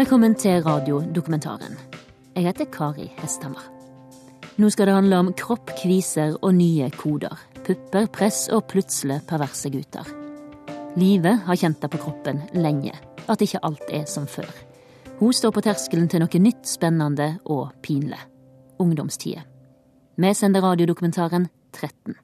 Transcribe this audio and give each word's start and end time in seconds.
Velkommen 0.00 0.32
til 0.34 0.62
radiodokumentaren. 0.64 1.74
Jeg 2.32 2.46
heter 2.46 2.64
Kari 2.72 3.10
Hesthammer. 3.18 3.66
Nå 4.56 4.70
skal 4.72 4.88
det 4.88 4.94
handle 4.96 5.18
om 5.20 5.28
kropp, 5.36 5.74
kviser 5.76 6.38
og 6.40 6.54
nye 6.56 6.86
koder. 6.94 7.34
Pupper, 7.66 8.06
press 8.08 8.46
og 8.48 8.64
plutselig 8.70 9.18
perverse 9.28 9.68
gutter. 9.68 10.08
Livet 10.96 11.42
har 11.44 11.60
kjent 11.60 11.82
det 11.84 11.90
på 11.92 12.00
kroppen 12.00 12.40
lenge, 12.56 12.94
at 13.28 13.44
ikke 13.44 13.60
alt 13.60 13.92
er 13.92 14.08
som 14.08 14.24
før. 14.24 14.48
Hun 15.18 15.36
står 15.36 15.52
på 15.52 15.66
terskelen 15.68 16.08
til 16.08 16.24
noe 16.24 16.42
nytt, 16.46 16.64
spennende 16.64 17.34
og 17.44 17.68
pinlig. 17.84 18.22
Ungdomstida. 18.80 19.44
Vi 20.16 20.32
sender 20.34 20.64
radiodokumentaren 20.64 21.50
13. 21.76 22.16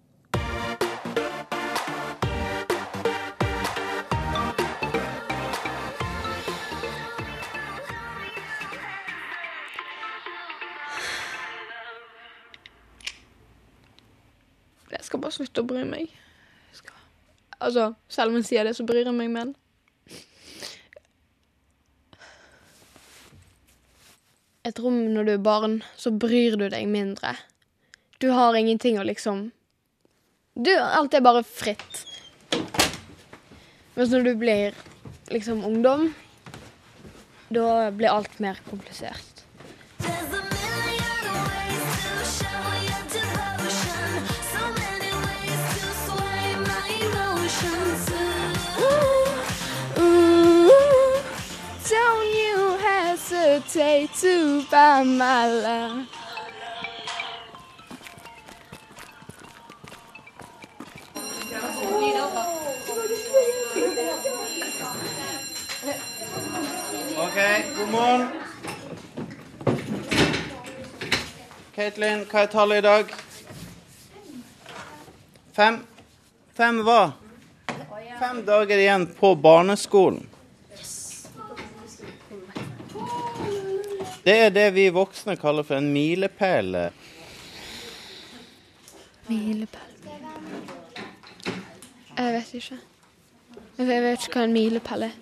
Jeg 15.06 15.12
skal 15.12 15.20
bare 15.23 15.34
slutte 15.37 15.62
å 15.62 15.66
bry 15.70 15.84
meg. 15.87 16.09
Jeg 16.73 16.78
Skal... 16.80 16.95
Altså, 17.62 17.83
selv 18.10 18.33
om 18.33 18.41
hun 18.41 18.46
sier 18.48 18.66
det, 18.66 18.73
så 18.74 18.83
bryr 18.83 19.05
jeg 19.06 19.15
meg 19.15 19.29
med 19.30 19.52
den. 19.52 19.55
Jeg 24.66 24.74
tror 24.74 24.91
når 24.91 25.29
du 25.29 25.30
er 25.37 25.45
barn, 25.46 25.77
så 25.95 26.10
bryr 26.10 26.59
du 26.59 26.65
deg 26.66 26.91
mindre. 26.91 27.37
Du 28.19 28.32
har 28.34 28.59
ingenting 28.59 28.98
å 28.98 29.06
liksom 29.06 29.52
du, 30.59 30.73
Alt 30.74 31.15
er 31.15 31.23
bare 31.23 31.45
fritt. 31.46 32.02
Mens 33.95 34.10
når 34.10 34.27
du 34.27 34.34
blir 34.43 34.74
liksom 35.30 35.62
ungdom, 35.71 36.09
da 37.54 37.93
blir 37.95 38.10
alt 38.10 38.43
mer 38.43 38.59
komplisert. 38.66 39.35
Hesitate 53.77 54.15
to 54.15 54.65
love. 55.05 56.07
OK, 67.19 67.65
god 67.77 67.91
morgen. 67.91 68.28
Caitlin, 71.75 72.25
hva 72.25 72.43
er 72.43 72.47
tallet 72.47 72.78
i 72.78 72.84
dag? 72.87 73.12
Fem. 75.53 75.83
Fem 76.56 76.81
hva? 76.84 77.12
Fem 78.19 78.41
dager 78.44 78.81
igjen 78.81 79.06
på 79.19 79.34
barneskolen. 79.34 80.25
Det 84.27 84.34
er 84.34 84.49
det 84.50 84.71
vi 84.75 84.88
voksne 84.91 85.37
kaller 85.38 85.62
for 85.62 85.78
en 85.78 85.93
milepæl. 85.94 86.72
Milepæl 89.28 89.81
Jeg 92.16 92.33
vet 92.34 92.55
ikke. 92.55 92.78
Jeg 93.78 94.03
vet 94.03 94.27
ikke 94.27 94.33
hva 94.34 94.44
en 94.44 94.53
milepæl 94.53 95.03
er. 95.03 95.15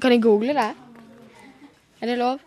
Kan 0.00 0.12
jeg 0.12 0.22
google 0.22 0.54
det? 0.56 0.72
Er 2.00 2.06
det 2.06 2.18
lov? 2.18 2.38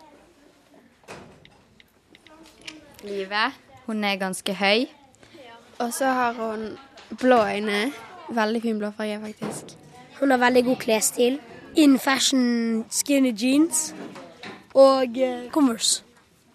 Livet. 3.04 3.54
Hun 3.86 4.04
er 4.04 4.16
ganske 4.16 4.54
høy. 4.54 4.86
Og 5.78 5.92
så 5.94 6.06
har 6.06 6.32
hun 6.32 6.78
blå 7.18 7.44
øyne. 7.46 7.92
Veldig 8.28 8.62
fin 8.62 8.78
blå 8.78 8.90
farge, 8.90 9.20
faktisk. 9.20 9.78
Hun 10.20 10.30
har 10.30 10.38
veldig 10.38 10.64
god 10.64 10.76
klesstil. 10.76 11.40
In 11.76 11.98
fashion 11.98 12.84
skinny 12.90 13.32
jeans 13.42 13.94
og 14.80 15.20
eh, 15.20 15.46
Converse. 15.54 16.02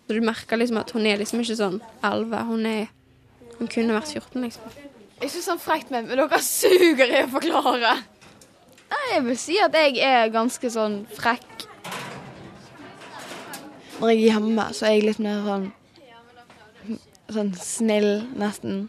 Så 0.05 0.13
du 0.13 0.21
merker 0.21 0.59
liksom 0.59 0.77
at 0.81 0.91
hun 0.93 1.05
er 1.09 1.21
liksom 1.21 1.41
ikke 1.41 1.57
sånn 1.57 1.79
11. 2.05 2.41
Hun 2.49 2.65
er 2.69 2.91
Hun 3.55 3.69
kunne 3.71 3.95
vært 3.95 4.11
14, 4.11 4.41
liksom. 4.43 4.73
Jeg 5.21 5.31
syns 5.31 5.45
han 5.47 5.61
frekt 5.63 5.91
med 5.93 6.09
men 6.09 6.19
dere 6.19 6.39
suger 6.43 7.07
i 7.07 7.21
å 7.23 7.29
forklare. 7.31 7.93
Nei, 8.91 9.03
jeg 9.13 9.23
vil 9.29 9.37
si 9.39 9.55
at 9.63 9.77
jeg 9.79 9.95
er 10.03 10.33
ganske 10.33 10.69
sånn 10.73 10.97
frekk. 11.15 11.63
Når 14.01 14.11
jeg 14.11 14.19
er 14.19 14.25
hjemme, 14.27 14.65
så 14.75 14.89
er 14.89 14.97
jeg 14.97 15.07
litt 15.09 15.23
mer 15.23 15.41
sånn 15.47 15.71
Sånn 17.25 17.55
snill, 17.57 18.27
nesten. 18.37 18.83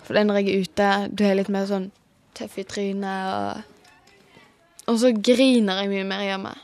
For 0.00 0.16
det 0.16 0.22
er 0.22 0.28
når 0.30 0.38
jeg 0.38 0.46
er 0.48 0.62
ute, 0.64 0.86
du 1.12 1.24
er 1.26 1.34
litt 1.36 1.50
mer 1.52 1.66
sånn 1.68 1.90
tøff 2.38 2.54
i 2.56 2.64
trynet 2.64 3.34
og 3.34 4.88
Og 4.88 4.96
så 5.02 5.10
griner 5.12 5.82
jeg 5.82 5.90
mye 5.90 6.06
mer 6.08 6.22
hjemme. 6.24 6.54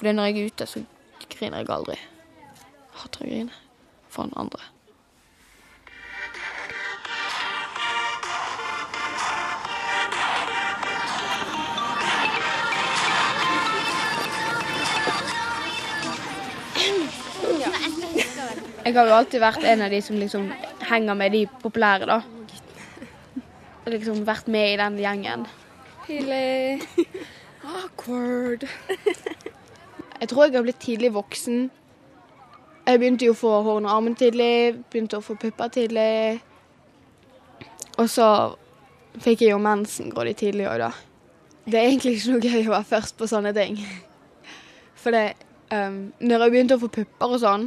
For 0.00 0.08
er 0.08 0.14
når 0.16 0.24
jeg 0.24 0.38
er 0.40 0.46
ute, 0.46 0.66
så 0.66 0.80
griner 1.28 1.58
jeg 1.58 1.68
aldri. 1.68 1.94
Jeg 2.00 3.00
hater 3.02 3.20
å 3.20 3.26
grine 3.28 3.56
foran 4.08 4.30
andre. 4.32 4.62
Jeg 18.86 18.96
har 18.96 19.04
jo 19.04 19.18
alltid 19.18 19.44
vært 19.44 19.68
en 19.68 19.84
av 19.84 19.92
de 19.92 20.00
som 20.00 20.16
liksom 20.16 20.48
henger 20.88 21.20
med 21.26 21.36
de 21.36 21.44
populære, 21.60 22.08
da. 22.08 22.22
Og 23.84 23.92
liksom 23.98 24.24
vært 24.24 24.48
med 24.48 24.72
i 24.72 24.80
den 24.80 24.96
gjengen. 25.04 25.44
Pinlig. 26.08 26.88
Awkward. 27.68 28.64
Jeg 30.20 30.28
tror 30.28 30.46
jeg 30.46 30.58
har 30.58 30.64
blitt 30.66 30.82
tidlig 30.82 31.14
voksen. 31.14 31.70
Jeg 32.86 33.00
begynte 33.00 33.24
jo 33.24 33.32
å 33.32 33.38
få 33.38 33.52
hår 33.64 33.78
under 33.80 33.94
armen 33.94 34.16
tidlig, 34.18 34.80
begynte 34.92 35.20
å 35.20 35.24
få 35.24 35.36
pupper 35.40 35.70
tidlig. 35.72 36.40
Og 37.96 38.08
så 38.10 38.26
fikk 39.20 39.44
jeg 39.44 39.54
jo 39.54 39.60
mensen 39.62 40.10
grådig 40.12 40.36
tidlig 40.42 40.68
òg, 40.68 40.82
da. 40.84 40.90
Det 41.64 41.78
er 41.78 41.88
egentlig 41.88 42.16
ikke 42.16 42.34
noe 42.34 42.50
gøy 42.50 42.66
å 42.66 42.74
være 42.74 42.88
først 42.90 43.16
på 43.16 43.28
sånne 43.30 43.52
ting. 43.56 43.78
For 45.00 45.16
det 45.16 45.24
um, 45.72 46.10
Når 46.20 46.44
jeg 46.44 46.54
begynte 46.54 46.76
å 46.76 46.82
få 46.82 46.90
pupper 46.92 47.36
og 47.36 47.42
sånn, 47.42 47.66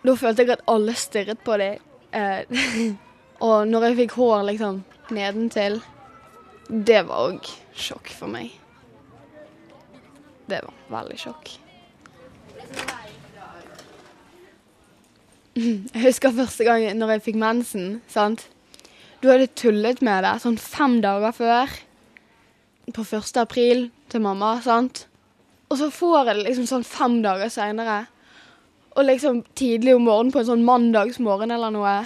da 0.00 0.16
følte 0.16 0.44
jeg 0.44 0.54
at 0.54 0.64
alle 0.72 0.96
stirret 0.96 1.44
på 1.44 1.56
dem. 1.60 1.82
Uh, 2.14 2.96
og 3.46 3.68
når 3.68 3.90
jeg 3.90 4.00
fikk 4.04 4.16
hår 4.20 4.46
liksom 4.48 4.80
nedentil, 5.12 5.80
det 6.70 7.02
var 7.08 7.32
òg 7.32 7.52
sjokk 7.76 8.12
for 8.14 8.32
meg. 8.32 8.54
Det 10.50 10.60
var 10.64 11.00
veldig 11.00 11.18
sjokk. 11.20 11.52
Jeg 15.94 16.02
husker 16.04 16.34
første 16.34 16.64
gang 16.66 16.86
når 16.98 17.16
jeg 17.16 17.22
fikk 17.28 17.38
mensen. 17.40 18.00
sant? 18.08 18.46
Du 19.20 19.28
hadde 19.28 19.50
tullet 19.58 20.00
med 20.02 20.24
det 20.24 20.36
sånn 20.40 20.56
fem 20.60 21.00
dager 21.04 21.34
før. 21.36 21.74
På 22.94 23.04
1. 23.04 23.36
april 23.42 23.90
til 24.10 24.22
mamma. 24.24 24.54
sant? 24.64 25.06
Og 25.70 25.78
så 25.78 25.90
får 25.94 26.16
jeg 26.16 26.26
det 26.30 26.46
liksom 26.48 26.66
sånn 26.70 26.86
fem 26.86 27.20
dager 27.22 27.50
seinere. 27.52 27.98
Og 28.96 29.04
liksom 29.06 29.42
tidlig 29.54 29.94
om 29.94 30.08
morgenen 30.08 30.32
på 30.34 30.40
en 30.40 30.48
sånn 30.48 30.64
mandagsmorgen 30.66 31.52
eller 31.54 31.74
noe. 31.74 31.98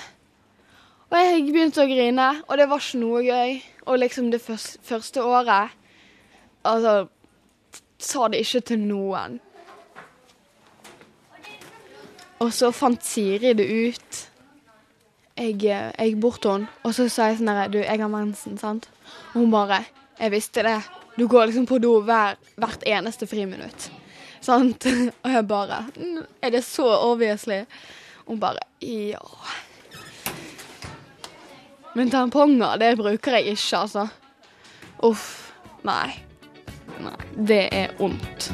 Og 1.08 1.16
jeg 1.20 1.46
begynte 1.46 1.84
å 1.84 1.88
grine, 1.88 2.28
og 2.48 2.58
det 2.58 2.66
var 2.68 2.82
ikke 2.82 3.00
noe 3.00 3.22
gøy. 3.24 3.56
Og 3.86 4.00
liksom 4.02 4.30
det 4.32 4.42
første 4.42 5.24
året 5.24 5.80
Altså 6.64 7.10
Sa 8.04 8.28
det 8.28 8.42
ikke 8.44 8.60
til 8.68 8.84
noen. 8.84 9.40
Og 12.42 12.50
så 12.52 12.68
fant 12.74 13.04
Siri 13.06 13.54
det 13.56 13.64
ut. 13.64 14.20
Jeg, 15.34 15.54
eh, 15.66 15.90
jeg 15.90 16.10
gikk 16.10 16.20
bort 16.22 16.42
til 16.44 16.52
henne, 16.52 16.68
og 16.84 16.92
så 16.94 17.08
sa 17.10 17.30
jeg 17.30 17.40
sånn 17.40 17.50
her 17.50 17.70
Du, 17.72 17.80
jeg 17.80 17.98
har 17.98 18.10
mensen, 18.10 18.58
sant? 18.60 18.86
Og 19.32 19.40
hun 19.40 19.50
bare 19.50 19.80
Jeg 20.20 20.30
visste 20.30 20.62
det. 20.62 20.76
Du 21.16 21.26
går 21.26 21.48
liksom 21.48 21.66
på 21.66 21.80
do 21.82 21.96
hver, 22.06 22.36
hvert 22.54 22.84
eneste 22.86 23.26
friminutt. 23.26 23.88
Sant? 24.40 24.86
Og 25.24 25.30
jeg 25.30 25.46
bare 25.48 25.80
«Mm, 25.96 26.26
Er 26.42 26.50
det 26.54 26.64
så 26.64 26.86
obviously? 26.86 27.64
Hun 28.26 28.38
bare 28.38 28.62
Ja. 28.80 29.18
Men 31.94 32.10
tamponger, 32.10 32.76
det 32.78 32.96
bruker 32.98 33.38
jeg 33.38 33.54
ikke, 33.54 33.78
altså. 33.78 34.08
Uff. 35.02 35.52
Nei. 35.84 36.23
Nei. 37.00 37.16
Det 37.46 37.68
er 37.72 37.88
ondt. 37.98 38.52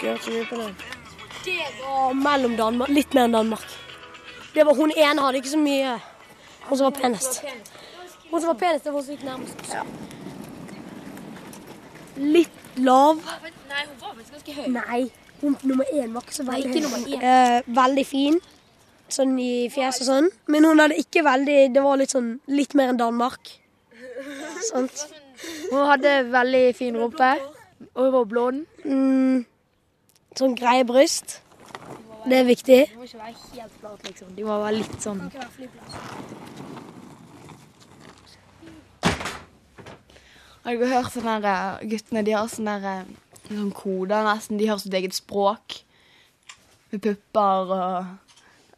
Ikke 0.00 0.12
hørt 0.12 0.24
så 0.24 0.30
mye 0.30 0.44
på 0.48 0.56
det. 0.56 0.74
Det 1.44 1.58
var 1.80 2.12
mellom 2.12 2.56
Danmark. 2.56 2.88
Litt 2.88 3.14
mer 3.14 3.26
enn 3.28 3.34
Danmark. 3.36 3.66
Det 4.54 4.64
var 4.66 4.74
Hun 4.74 4.92
ene 4.96 5.20
hadde 5.20 5.36
ikke 5.42 5.52
så 5.52 5.58
mye. 5.60 5.98
Hun 6.68 6.78
som 6.78 6.84
var 6.84 6.94
penest. 7.02 7.42
Hun 8.30 8.40
som 8.40 8.48
var 8.48 8.58
penest, 8.62 8.84
det 8.84 8.92
var 8.92 9.00
hun 9.00 9.04
som 9.04 9.14
gikk 9.14 9.24
nærmest. 9.24 9.76
Litt 12.16 12.59
lav. 12.76 13.20
Nei, 13.68 13.82
hun 13.86 13.96
var 14.00 14.14
faktisk 14.14 14.32
ganske 14.32 14.52
høy. 14.56 14.68
Nei, 14.74 15.00
hun 15.40 15.56
nummer 15.62 15.84
én 15.92 16.12
var 16.14 16.22
ikke 16.26 16.34
så 16.34 16.44
veldig 16.48 16.70
ikke 16.70 16.80
høy. 16.80 17.04
nummer. 17.04 17.24
Eh, 17.30 17.62
veldig 17.80 18.06
fin, 18.06 18.40
sånn 19.08 19.38
i 19.42 19.68
fjes 19.72 20.00
og 20.02 20.06
sånn. 20.10 20.30
Men 20.46 20.64
hun 20.68 20.78
hadde 20.78 20.98
ikke 21.02 21.24
veldig 21.26 21.58
Det 21.74 21.82
var 21.82 21.96
litt 21.96 22.14
sånn 22.14 22.40
litt 22.46 22.74
mer 22.74 22.92
enn 22.92 23.00
Danmark. 23.00 23.52
Sånt. 24.70 25.06
Hun 25.70 25.86
hadde 25.88 26.30
veldig 26.30 26.64
fin 26.76 26.96
rumpe. 26.96 27.30
Og 27.94 28.04
hun 28.04 28.12
var 28.12 28.24
blond. 28.28 28.66
Mm, 28.84 29.46
sånn 30.36 30.54
greie 30.54 30.84
bryst. 30.84 31.40
Det 32.28 32.36
er 32.36 32.44
viktig. 32.44 32.80
De 32.90 32.98
må 33.00 33.06
ikke 33.08 33.18
være 33.18 33.36
helt 33.56 33.78
flat, 33.80 34.02
liksom. 34.04 34.34
De 34.36 34.44
må 34.44 34.58
være 34.60 34.76
litt 34.76 35.00
sånn 35.00 35.22
Har 40.64 40.76
du 40.76 40.86
hørt 40.86 41.12
sånne 41.14 41.38
der, 41.42 41.78
eh, 41.80 41.88
guttene? 41.88 42.24
De 42.24 42.34
har 42.36 42.48
sånne 42.48 42.80
der, 42.82 43.06
eh, 43.06 43.46
sånn 43.48 43.72
koder 43.72 44.24
nesten. 44.26 44.58
De 44.58 44.66
har 44.66 44.78
sitt 44.78 44.92
eget 44.92 45.14
språk. 45.16 45.82
Med 46.92 47.02
pupper 47.02 47.72
og, 47.76 48.06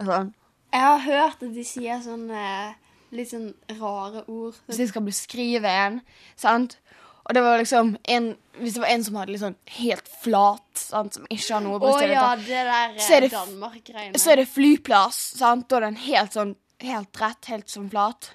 og 0.00 0.06
sånn. 0.06 0.34
Jeg 0.73 0.81
har 0.81 0.99
hørt 0.99 1.43
at 1.43 1.55
de 1.55 1.64
sier 1.64 2.00
sånne 2.00 2.75
litt 3.12 3.31
sånn 3.32 3.52
rare 3.81 4.25
ord. 4.29 4.55
Hvis 4.69 4.81
de 4.81 4.87
skal 4.88 5.02
beskrive 5.02 5.69
en, 5.69 6.00
sant? 6.37 6.79
Og 7.23 7.37
det 7.37 7.43
var 7.44 7.61
liksom 7.61 7.96
en, 8.11 8.37
Hvis 8.58 8.75
det 8.75 8.82
var 8.82 8.90
en 8.90 9.05
som 9.05 9.14
hadde 9.14 9.32
litt 9.32 9.40
sånn 9.40 9.55
helt 9.79 10.08
flat, 10.23 10.64
sant? 10.75 11.14
som 11.14 11.26
ikke 11.31 11.55
har 11.55 11.62
noe 11.62 11.79
Å 11.79 11.82
bestille 11.84 12.08
det 12.08 12.17
ja, 12.19 12.32
det 12.34 13.05
Så 13.05 13.14
er 13.14 13.20
det 13.20 14.20
så 14.20 14.32
er 14.32 14.40
det 14.43 14.49
flyplass, 14.50 15.20
sant? 15.38 15.69
Da 15.70 15.79
er 15.79 15.87
den 15.87 16.00
helt 16.02 16.34
sånn 16.34 16.56
helt 16.82 17.20
rett, 17.23 17.46
helt 17.46 17.70
sånn 17.70 17.90
flat. 17.93 18.32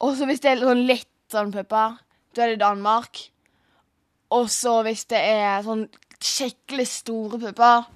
Og 0.00 0.16
så 0.16 0.28
hvis 0.28 0.40
det 0.40 0.54
er 0.54 0.62
sånn 0.62 0.86
litt 0.88 1.10
sånn 1.32 1.52
pupper, 1.52 1.98
da 2.36 2.44
er 2.44 2.54
det 2.54 2.60
Danmark. 2.62 3.20
Og 4.34 4.50
så 4.52 4.80
hvis 4.84 5.04
det 5.08 5.18
er 5.24 5.62
sånn 5.64 5.86
skikkelig 6.20 6.86
store 6.90 7.38
pupper, 7.40 7.86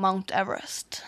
Mount 0.00 0.30
Everest. 0.32 1.02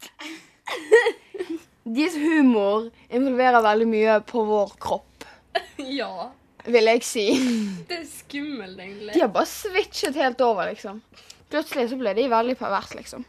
Deres 1.90 2.14
humor 2.20 2.86
involverer 3.10 3.62
veldig 3.64 3.88
mye 3.90 4.18
på 4.28 4.44
vår 4.46 4.74
kropp, 4.82 5.24
Ja. 6.00 6.30
vil 6.64 6.90
jeg 6.92 7.02
si. 7.04 7.24
Det 7.90 7.98
er 8.02 8.06
skummelt, 8.08 8.78
egentlig. 8.78 9.14
De 9.16 9.20
har 9.24 9.32
bare 9.34 9.50
switchet 9.50 10.14
helt 10.20 10.40
over, 10.46 10.70
liksom. 10.70 11.02
Plutselig 11.50 11.88
så 11.90 11.98
ble 11.98 12.14
de 12.14 12.28
veldig 12.30 12.56
pervers, 12.60 12.92
liksom. 12.94 13.24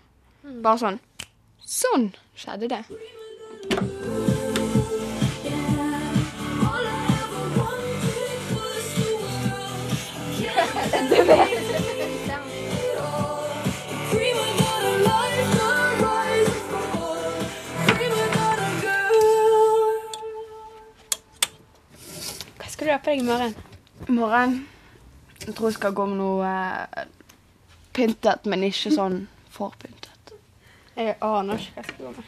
Bare 0.62 0.78
sånn. 0.82 1.00
Sånn 1.66 2.12
skjedde 2.38 2.70
det. 2.70 2.84
Hva 11.12 11.18
skal 22.68 22.88
du 22.88 22.92
ha 22.92 23.00
på 23.00 23.12
deg 23.12 23.20
i 23.20 23.26
morgen? 23.28 23.56
I 24.08 24.12
morgen 24.16 24.56
jeg 25.42 25.56
tror 25.58 25.68
jeg 25.68 25.74
skal 25.74 25.94
gå 25.98 26.06
med 26.06 26.18
noe 26.22 26.48
eh, 26.48 27.06
pyntet, 27.92 28.48
men 28.48 28.64
ikke 28.70 28.94
sånn 28.96 29.28
for 29.52 29.76
pyntet. 29.82 30.36
Jeg 30.96 31.18
aner 31.20 31.60
ikke 31.60 31.76
hva 31.76 31.82
jeg 31.82 31.90
skal 31.92 32.04
gå 32.06 32.12
med. 32.16 32.26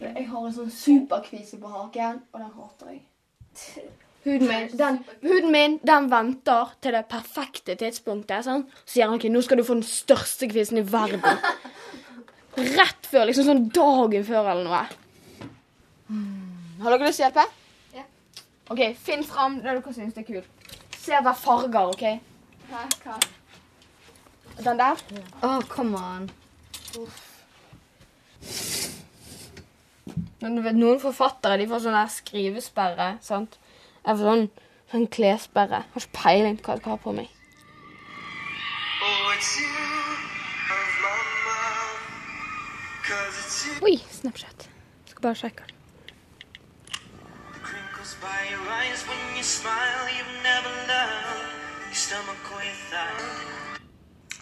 Jeg 0.00 0.26
har 0.32 0.42
en 0.46 0.58
sånn 0.62 0.72
superkvise 0.72 1.60
på 1.60 1.76
haken, 1.76 2.22
og 2.32 2.40
den 2.40 2.52
hater 2.56 2.86
jeg. 2.94 3.02
Huden 4.28 4.48
min, 4.50 4.68
den, 4.76 4.98
huden 5.22 5.52
min 5.52 5.78
den 5.88 6.10
venter 6.12 6.72
til 6.84 6.92
det 6.92 7.06
perfekte 7.08 7.78
tidspunktet. 7.80 8.44
Sånn. 8.44 8.66
Så 8.84 8.98
sier 8.98 9.08
han 9.08 9.16
ok, 9.16 9.24
nå 9.32 9.40
skal 9.44 9.60
du 9.60 9.64
få 9.64 9.78
den 9.78 9.86
største 9.88 10.50
kvisen 10.50 10.80
i 10.82 10.84
verden. 10.84 11.22
Rett 12.78 13.08
før, 13.08 13.24
liksom 13.30 13.46
sånn 13.46 13.62
dagen 13.72 14.26
før 14.28 14.50
eller 14.52 14.66
noe. 14.66 14.82
Hmm. 16.10 16.74
Har 16.82 16.92
dere 16.92 17.08
lyst 17.08 17.22
til 17.22 17.24
å 17.24 17.28
hjelpe? 17.30 17.46
Ja. 17.96 18.04
Ok, 18.74 18.82
Finn 19.06 19.24
fram 19.24 19.60
det 19.62 19.70
dere 19.70 19.94
syns 19.96 20.18
er 20.20 20.26
kult. 20.28 20.68
Se 20.98 21.14
etter 21.16 21.38
farger, 21.40 21.88
OK? 21.94 22.04
Hæ, 22.68 22.82
hva? 23.06 23.16
Den 24.58 24.82
der? 24.82 25.00
Å, 25.46 25.54
come 25.70 26.02
on. 26.02 26.28
Men 30.42 30.58
du 30.58 30.62
vet, 30.66 30.76
Noen 30.76 31.00
forfattere 31.00 31.56
de 31.62 31.68
får 31.70 31.86
sånn 31.86 31.96
der 31.96 32.12
skrivesperre. 32.12 33.08
sant? 33.24 33.56
Jeg 34.06 34.16
får 34.18 34.24
sånn, 34.24 34.46
sånn 34.92 35.08
klessperre. 35.14 35.82
Har 35.92 36.04
ikke 36.04 36.18
peiling 36.22 36.56
på 36.60 36.70
hva 36.70 36.78
jeg 36.78 36.86
har 36.90 37.02
på 37.02 37.12
meg. 37.16 37.28
Oh. 39.02 39.28
Oi, 43.88 43.96
Snapchat. 44.12 44.68
Skal 45.06 45.22
bare 45.22 45.38
sjekke. 45.38 45.64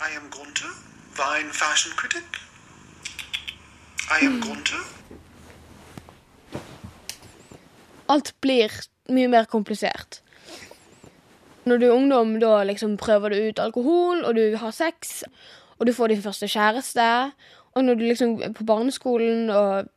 I 0.06 0.10
am 0.16 0.30
Gunther, 0.30 0.72
Vine 1.16 1.52
fashion 1.52 1.92
critic. 1.96 2.40
I 4.10 4.26
am 4.26 4.40
Gunther. 4.40 4.84
Alt 8.08 8.34
blir 8.40 8.70
mye 9.12 9.28
mer 9.30 9.48
komplisert. 9.50 10.20
Når 11.66 11.78
du 11.78 11.86
er 11.86 11.94
ungdom, 11.96 12.36
da 12.40 12.62
liksom 12.62 12.96
prøver 12.96 13.32
du 13.34 13.48
ut 13.48 13.58
alkohol, 13.58 14.24
og 14.24 14.36
du 14.38 14.56
har 14.56 14.74
sex, 14.74 15.24
og 15.78 15.86
du 15.86 15.92
får 15.92 16.12
din 16.12 16.22
første 16.22 16.48
kjæreste. 16.48 17.06
Og 17.74 17.84
når 17.84 17.94
du 17.94 18.04
liksom 18.06 18.42
er 18.42 18.52
på 18.52 18.64
barneskolen, 18.64 19.50
og 19.50 19.92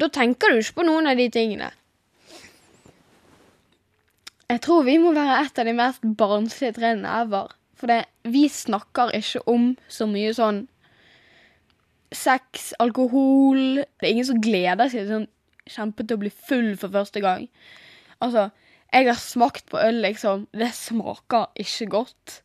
Da 0.00 0.08
tenker 0.08 0.50
du 0.50 0.58
ikke 0.58 0.80
på 0.80 0.84
noen 0.88 1.06
av 1.06 1.16
de 1.16 1.28
tingene. 1.30 1.68
Jeg 4.50 4.60
tror 4.64 4.82
vi 4.82 4.96
må 4.98 5.12
være 5.12 5.44
et 5.44 5.58
av 5.60 5.68
de 5.68 5.74
mest 5.76 6.00
barnslige 6.18 6.72
trinnene 6.72 7.12
ever. 7.22 7.52
For 7.76 7.86
det, 7.86 8.04
vi 8.24 8.48
snakker 8.48 9.12
ikke 9.14 9.44
om 9.46 9.76
så 9.88 10.08
mye 10.10 10.32
sånn 10.34 10.66
sex, 12.12 12.72
alkohol 12.80 13.80
Det 13.80 14.04
er 14.04 14.10
ingen 14.10 14.28
som 14.28 14.40
gleder 14.44 14.90
seg 14.92 15.08
sånn 15.08 15.28
kjempe 15.70 16.04
til 16.04 16.18
å 16.18 16.22
bli 16.24 16.32
full 16.34 16.74
for 16.76 16.92
første 16.92 17.22
gang. 17.22 17.46
Altså, 18.22 18.48
jeg 18.92 19.08
har 19.08 19.20
smakt 19.20 19.70
på 19.72 19.80
øl, 19.80 20.02
liksom. 20.04 20.46
Det 20.54 20.70
smaker 20.76 21.50
ikke 21.58 21.88
godt. 21.96 22.42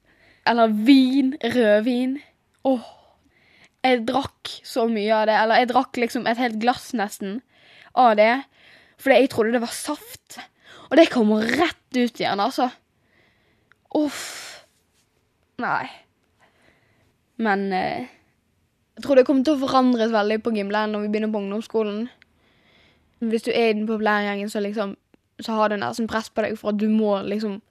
Eller 0.48 0.72
vin. 0.72 1.36
Rødvin. 1.44 2.18
Åh. 2.66 2.94
Jeg 3.86 4.04
drakk 4.08 4.52
så 4.66 4.88
mye 4.90 5.14
av 5.14 5.28
det. 5.30 5.38
Eller 5.38 5.62
jeg 5.62 5.72
drakk 5.74 6.00
liksom 6.02 6.28
et 6.28 6.42
helt 6.42 6.60
glass 6.64 6.92
nesten 6.98 7.42
av 7.96 8.16
det. 8.20 8.34
Fordi 8.98 9.22
jeg 9.22 9.32
trodde 9.34 9.54
det 9.56 9.64
var 9.64 9.76
saft. 9.76 10.40
Og 10.90 10.98
det 10.98 11.10
kommer 11.12 11.46
rett 11.60 11.98
ut 11.98 12.20
igjen, 12.20 12.40
altså. 12.40 12.70
Uff. 13.96 14.64
Nei. 15.62 15.88
Men 17.42 17.68
eh, 17.74 18.08
jeg 18.98 19.06
tror 19.06 19.20
det 19.20 19.28
kommer 19.28 19.46
til 19.46 19.58
å 19.58 19.62
forandres 19.62 20.14
veldig 20.14 20.40
på 20.46 20.54
gymland 20.56 20.94
når 20.94 21.06
vi 21.06 21.12
begynner 21.14 21.34
på 21.34 21.42
ungdomsskolen. 21.44 22.08
Hvis 23.22 23.46
du 23.46 23.52
er 23.52 23.72
i 23.72 23.76
den 23.76 23.88
populære 23.90 24.30
gjengen, 24.30 24.50
så 24.54 24.62
liksom 24.64 24.96
så 25.40 25.58
har 25.58 25.70
du 25.70 25.78
nesten 25.78 26.08
press 26.10 26.30
på 26.30 26.44
deg 26.46 26.58
for 26.60 26.74
at 26.74 26.80
du 26.82 26.88
må 26.90 27.20
liksom 27.24 27.62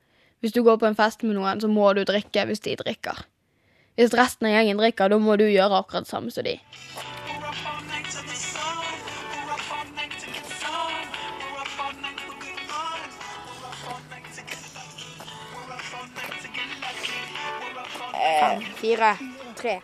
Hvis 0.44 0.52
du 0.52 0.62
går 0.62 0.76
på 0.76 0.86
en 0.86 0.94
fest 0.94 1.22
med 1.24 1.32
noen, 1.34 1.60
så 1.60 1.66
må 1.66 1.92
du 1.96 2.02
drikke 2.04 2.42
hvis 2.46 2.60
de 2.60 2.74
drikker. 2.76 3.24
Hvis 3.96 4.12
resten 4.14 4.46
av 4.46 4.52
gjengen 4.52 4.76
drikker, 4.76 5.08
da 5.08 5.16
må 5.18 5.36
du 5.40 5.46
gjøre 5.48 5.80
akkurat 5.80 6.04
det 6.04 6.12
samme 6.12 6.30
som 6.30 6.44
de. 6.44 6.58
Fem. 18.40 18.60
Fire. 18.76 19.16
Tre. 19.56 19.80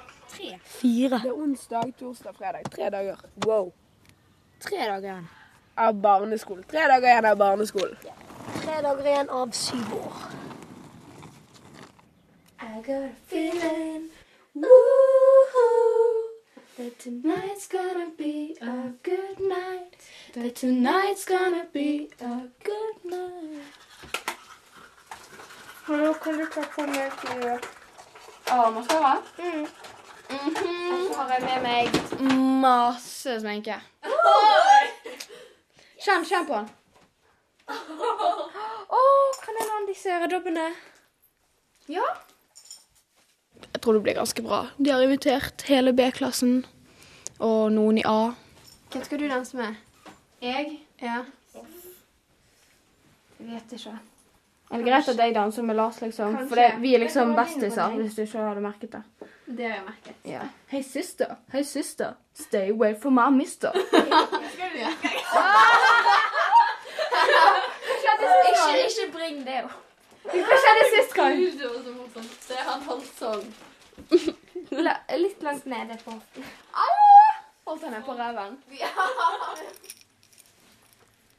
Fire. 0.65 1.19
Det 1.23 1.33
er 1.33 1.33
onsdag, 1.33 1.93
torsdag, 1.99 2.35
fredag. 2.37 2.71
Tre 2.71 2.91
dager. 2.91 3.17
Wow. 3.47 3.73
Tre 4.61 4.77
dager 4.77 5.09
igjen. 5.09 5.29
Av 5.75 5.95
barneskolen. 5.95 6.65
Tre 6.71 6.87
dager 6.87 7.09
igjen 7.09 7.25
av 7.25 7.37
barneskolen. 7.37 7.97
Tre 8.63 8.81
dager 8.83 9.07
igjen 9.07 9.31
av 9.31 9.51
syv 9.51 9.95
år. 9.95 10.13
I 12.61 12.81
got 12.81 13.03
a 13.03 13.11
feeling, 13.27 14.11
that 16.77 16.99
tonight's 16.99 17.67
gonna 17.69 18.11
be 18.19 18.57
a 18.61 18.93
good 19.03 19.41
night. 19.41 19.97
That 20.35 20.55
tonight's 20.55 21.25
gonna 21.25 21.67
be 21.73 22.11
a 22.21 22.49
good 22.65 23.05
night. 23.05 23.63
Nå 25.89 26.15
kan 26.15 26.39
du 26.39 26.47
ta 26.47 26.63
på 26.63 26.87
meg 26.87 27.13
Ja, 28.47 28.71
mascara? 28.71 29.17
Så 30.29 31.15
har 31.17 31.29
jeg 31.33 31.43
med 31.43 31.63
meg 31.63 31.89
masse 32.61 33.41
sminke. 33.41 33.81
Kjenn, 36.03 36.25
kjenn 36.27 36.47
på 36.49 36.57
den. 36.59 36.71
Å, 38.99 39.01
kan 39.45 39.59
jeg 39.59 39.69
låne 39.69 39.87
disse 39.87 40.11
øredobbene? 40.11 40.65
Ja. 41.91 42.07
Jeg 43.63 43.83
tror 43.83 43.99
det 43.99 44.03
blir 44.09 44.19
ganske 44.19 44.43
bra. 44.45 44.65
De 44.79 44.91
har 44.91 45.03
invitert 45.05 45.63
hele 45.71 45.95
B-klassen 45.95 46.65
og 47.39 47.71
noen 47.75 48.01
i 48.03 48.07
A. 48.07 48.33
Hvem 48.93 49.05
skal 49.07 49.23
du 49.23 49.29
danse 49.31 49.57
med? 49.57 49.79
Jeg? 50.43 50.81
Ja. 51.03 51.23
Jeg 53.39 53.49
vet 53.53 53.77
ikke. 53.79 53.95
Er 54.73 54.81
det 54.81 54.87
greit 54.87 55.09
at 55.09 55.19
jeg 55.21 55.35
danser 55.35 55.63
med 55.69 55.77
Lars, 55.77 56.01
liksom? 56.01 56.33
Kanskje. 56.33 56.49
For 56.49 56.57
det, 56.57 56.69
vi 56.81 56.95
er 56.95 57.03
liksom 57.03 57.35
bestiser, 57.37 57.97
hvis 57.99 58.15
du 58.17 58.23
ikke 58.23 58.39
hadde 58.39 58.63
merket 58.65 58.93
det. 58.93 59.03
Det 59.47 59.67
har 59.67 59.75
jeg 59.75 59.85
merket. 59.85 60.15
Ja. 60.25 60.47
Hei, 60.73 60.83
søster. 60.83 61.35
Hei, 61.53 61.63
søster. 61.63 62.15
Stay 62.35 62.71
away 62.73 62.95
from 63.03 63.13
my 63.21 63.29
mister. 63.37 63.71
Ikke, 68.23 68.85
ikke 68.87 69.13
bring 69.13 69.47
det 69.47 69.63
opp. 69.65 69.79
Hva 70.23 70.59
skjedde 70.63 70.83
sist 70.93 71.15
gang? 71.17 71.41
Det 71.43 72.57
er 72.57 72.67
han 72.69 72.85
holdt 72.87 73.09
sånn. 73.19 73.49
La, 74.87 74.95
litt 75.19 75.43
langt 75.45 75.67
nede 75.69 75.99
på 76.05 76.15
hoften. 76.15 76.47
Holdt 77.67 77.89
ned 77.91 78.05
på 78.07 78.15
reven? 78.19 78.55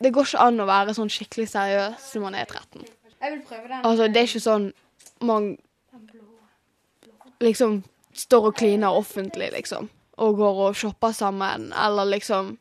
Det 0.03 0.11
går 0.13 0.27
ikke 0.27 0.43
an 0.43 0.59
å 0.59 0.67
være 0.67 0.95
sånn 0.97 1.11
skikkelig 1.11 1.47
seriøs 1.53 2.11
når 2.15 2.25
man 2.27 2.37
er 2.41 2.49
13. 2.51 2.83
Jeg 3.24 3.32
vil 3.32 3.42
prøve 3.48 3.68
den. 3.70 3.80
Altså, 3.84 4.08
det 4.08 4.18
er 4.20 4.27
ikke 4.27 4.39
sånn 4.44 4.74
man 5.24 5.56
liksom 7.44 7.84
står 8.13 8.46
og 8.51 8.56
kliner 8.56 8.96
offentlig, 8.96 9.51
liksom. 9.53 9.89
Og 10.22 10.36
går 10.38 10.68
og 10.68 10.75
shopper 10.75 11.12
sammen, 11.15 11.74
eller 11.74 12.06
liksom 12.12 12.58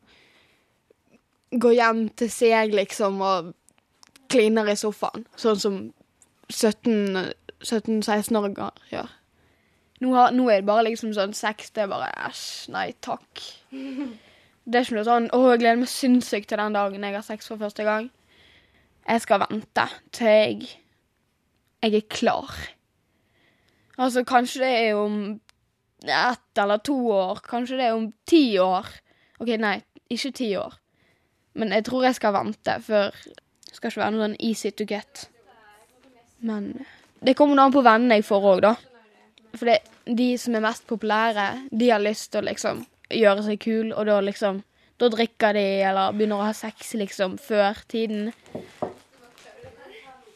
går 1.60 1.72
hjem 1.76 2.08
til 2.16 2.30
seg, 2.32 2.74
liksom, 2.74 3.20
og 3.20 3.52
kliner 4.32 4.68
i 4.72 4.76
sofaen. 4.78 5.26
Sånn 5.36 5.60
som 5.60 5.92
17-16-åringer 6.52 8.70
gjør. 8.92 9.08
Nå, 10.02 10.14
har, 10.16 10.30
nå 10.34 10.48
er 10.50 10.56
det 10.62 10.66
bare 10.66 10.84
liksom 10.88 11.12
sånn 11.14 11.34
sex, 11.36 11.70
det 11.76 11.82
er 11.84 11.92
bare 11.92 12.08
æsj, 12.28 12.44
nei 12.74 12.88
takk. 13.04 13.30
Det 14.62 14.78
er 14.78 14.84
ikke 14.86 14.94
noe 14.94 15.08
sånn 15.08 15.24
'Å, 15.34 15.38
jeg 15.50 15.58
gleder 15.58 15.80
meg 15.80 15.90
sinnssykt 15.90 16.46
til 16.52 16.60
den 16.60 16.76
dagen 16.76 17.02
jeg 17.02 17.16
har 17.16 17.24
sex 17.26 17.50
for 17.50 17.58
første 17.58 17.82
gang'. 17.82 18.14
Jeg 19.08 19.24
skal 19.24 19.42
vente 19.42 19.86
til 20.14 20.28
jeg, 20.28 20.68
jeg 21.82 21.94
er 21.98 22.06
klar. 22.10 22.52
Altså, 23.98 24.22
kanskje 24.24 24.62
det 24.62 24.72
er 24.88 24.98
om 24.98 25.16
ett 26.02 26.58
eller 26.58 26.82
to 26.86 26.96
år. 27.10 27.42
Kanskje 27.48 27.76
det 27.78 27.88
er 27.88 27.96
om 27.96 28.12
ti 28.26 28.58
år. 28.58 28.86
OK, 29.42 29.54
nei, 29.58 29.80
ikke 30.10 30.32
ti 30.38 30.52
år. 30.56 30.78
Men 31.58 31.74
jeg 31.76 31.84
tror 31.84 32.06
jeg 32.06 32.16
skal 32.16 32.34
vente, 32.34 32.78
for 32.86 33.12
det 33.12 33.76
skal 33.76 33.90
ikke 33.90 34.00
være 34.00 34.14
noe 34.14 34.26
sånn 34.26 34.40
easy 34.40 34.72
to 34.72 34.86
get. 34.88 35.26
Men 36.42 36.72
det 37.22 37.36
kommer 37.38 37.58
noe 37.58 37.68
an 37.68 37.74
på 37.74 37.84
vennene 37.84 38.18
jeg 38.18 38.26
får 38.26 38.48
òg, 38.54 38.62
da. 38.64 38.74
For 39.52 39.68
det, 39.68 39.78
de 40.06 40.32
som 40.40 40.56
er 40.56 40.64
mest 40.64 40.86
populære, 40.88 41.46
de 41.70 41.90
har 41.92 42.02
lyst 42.02 42.32
til 42.32 42.42
å 42.42 42.48
liksom 42.48 42.84
gjøre 43.12 43.44
seg 43.46 43.60
kul, 43.62 43.92
og 43.92 44.06
da 44.08 44.20
liksom 44.24 44.62
Da 45.00 45.08
drikker 45.10 45.56
de, 45.56 45.62
eller 45.82 46.12
begynner 46.14 46.38
å 46.38 46.44
ha 46.46 46.52
sex 46.54 46.92
liksom 46.94 47.32
før 47.42 47.80
tiden. 47.90 48.28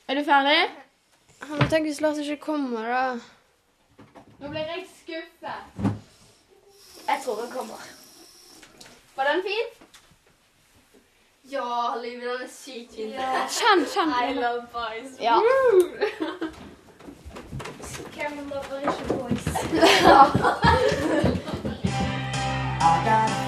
Er 0.09 0.15
du 0.15 0.25
ferdig? 0.25 0.71
Men 1.49 1.69
tenk 1.69 1.87
hvis 1.89 2.01
Lars 2.01 2.19
ikke 2.23 2.37
kommer, 2.45 2.83
da. 2.87 3.19
Nå 4.39 4.49
blir 4.53 4.61
jeg 4.61 4.85
skuffet. 5.01 5.59
Jeg 7.09 7.19
tror 7.25 7.41
han 7.41 7.51
kommer. 7.51 7.81
Var 9.17 9.25
den 9.33 9.43
fin? 9.43 9.67
Ja, 11.51 11.95
Liv, 12.03 12.21
den 12.21 12.29
er 12.43 12.49
sykt 12.51 12.95
fin. 12.95 13.13
Kjenn, 13.57 13.85
kjenn. 13.95 14.11
I 14.23 14.33
love 14.39 14.63
boys. 14.73 15.11
Ja. 15.21 15.37
Hvem 18.15 18.33
lover 18.51 18.79
ikke 18.87 19.05
boys? 19.15 19.45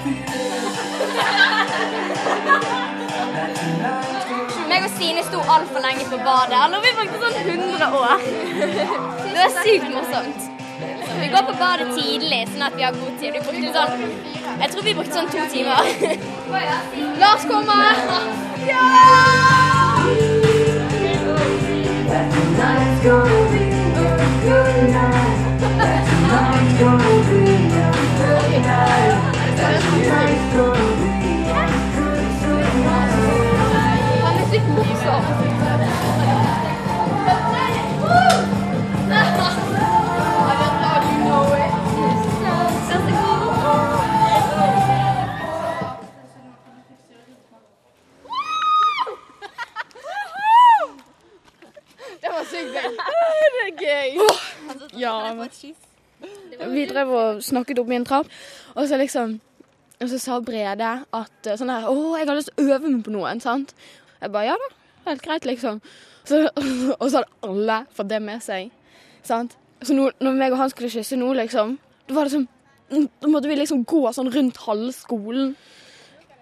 Meg 4.79 4.85
og 4.87 4.93
Sine 4.95 5.23
sto 5.27 5.39
altfor 5.43 5.81
lenge 5.83 6.05
på 6.07 6.17
badet. 6.23 6.55
Eller 6.55 6.79
vi 6.85 6.91
brukte 6.95 7.17
sånn 7.19 7.33
100 7.51 7.87
år. 7.99 8.21
Det 9.25 9.33
var 9.35 9.51
sykt 9.57 9.89
morsomt. 9.91 10.45
Vi 11.19 11.27
går 11.33 11.43
på 11.49 11.55
badet 11.59 11.89
tidlig, 11.97 12.39
sånn 12.53 12.63
at 12.69 12.77
vi 12.77 12.85
har 12.87 12.95
god 12.95 13.17
tid. 13.19 13.35
Sånn 13.43 14.05
Jeg 14.61 14.71
tror 14.71 14.87
vi 14.87 14.95
brukte 14.95 15.19
sånn 15.19 15.27
to 15.35 15.43
timer. 15.51 15.83
Lars 17.25 17.43
kommer! 17.51 17.91
Han 24.95 25.18
Det 52.79 52.95
gøy. 52.95 53.45
Det 53.55 53.61
er 53.65 53.73
gøy. 53.83 54.99
Ja, 54.99 56.67
Vi 56.73 56.85
drev 56.89 57.11
og 57.15 57.43
snakket 57.43 57.79
opp 57.79 57.91
i 57.91 57.95
en 57.95 58.05
trapp, 58.07 58.27
og 58.75 58.87
så 58.87 58.97
liksom 58.99 59.39
Og 60.01 60.09
så 60.09 60.17
sa 60.19 60.39
Brede 60.39 60.89
at 61.15 61.47
eh, 61.47 61.57
sånn 61.59 61.71
her 61.71 61.87
Å, 61.91 61.95
jeg 62.19 62.27
har 62.27 62.37
lyst 62.37 62.51
til 62.53 62.63
å 62.63 62.75
øve 62.75 62.91
meg 62.91 63.01
på 63.03 63.11
noen, 63.11 63.41
sant? 63.43 63.73
Jeg 64.21 64.31
bare 64.31 64.51
ja 64.51 64.55
da, 64.59 64.69
helt 65.09 65.23
greit, 65.23 65.47
liksom. 65.47 65.81
Så, 66.27 66.45
og 66.99 67.05
så 67.09 67.19
hadde 67.19 67.47
alle 67.47 67.79
fått 67.95 68.11
det 68.11 68.21
med 68.23 68.43
seg, 68.43 68.69
sant? 69.27 69.57
Så 69.83 69.95
nå, 69.95 70.09
når 70.19 70.39
meg 70.39 70.55
og 70.55 70.61
han 70.61 70.71
skulle 70.71 70.91
kysse 70.91 71.19
nå, 71.19 71.33
liksom, 71.39 71.77
da 72.07 72.15
var 72.15 72.27
det 72.27 72.35
sånn 72.37 72.47
Da 72.89 73.29
måtte 73.29 73.51
vi 73.51 73.59
liksom 73.59 73.83
gå 73.85 73.99
sånn 74.15 74.31
rundt 74.33 74.57
halve 74.65 74.89
skolen. 74.95 75.51